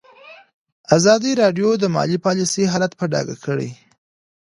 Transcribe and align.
ازادي 0.97 1.31
راډیو 1.41 1.69
د 1.77 1.83
مالي 1.95 2.17
پالیسي 2.25 2.63
حالت 2.71 2.91
په 2.99 3.05
ډاګه 3.11 3.35
کړی. 3.45 3.69